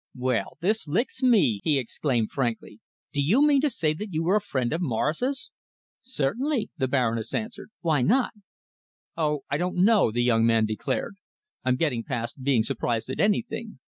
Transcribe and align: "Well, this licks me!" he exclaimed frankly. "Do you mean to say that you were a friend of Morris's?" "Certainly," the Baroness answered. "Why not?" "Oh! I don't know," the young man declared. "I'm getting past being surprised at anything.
"Well, 0.17 0.57
this 0.61 0.87
licks 0.87 1.21
me!" 1.21 1.61
he 1.63 1.77
exclaimed 1.77 2.31
frankly. 2.31 2.79
"Do 3.13 3.21
you 3.21 3.45
mean 3.45 3.61
to 3.61 3.69
say 3.69 3.93
that 3.93 4.11
you 4.11 4.23
were 4.23 4.35
a 4.37 4.41
friend 4.41 4.73
of 4.73 4.81
Morris's?" 4.81 5.51
"Certainly," 6.01 6.71
the 6.75 6.87
Baroness 6.87 7.35
answered. 7.35 7.69
"Why 7.81 8.01
not?" 8.01 8.31
"Oh! 9.15 9.41
I 9.51 9.57
don't 9.57 9.75
know," 9.75 10.11
the 10.11 10.23
young 10.23 10.43
man 10.43 10.65
declared. 10.65 11.17
"I'm 11.63 11.75
getting 11.75 12.03
past 12.03 12.41
being 12.41 12.63
surprised 12.63 13.11
at 13.11 13.19
anything. 13.19 13.77